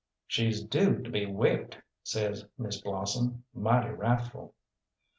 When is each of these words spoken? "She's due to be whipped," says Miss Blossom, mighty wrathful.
"She's 0.25 0.63
due 0.63 1.03
to 1.03 1.11
be 1.11 1.27
whipped," 1.27 1.77
says 2.01 2.43
Miss 2.57 2.81
Blossom, 2.81 3.43
mighty 3.53 3.91
wrathful. 3.91 4.55